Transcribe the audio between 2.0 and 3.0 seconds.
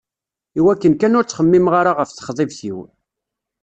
texḍibt-iw.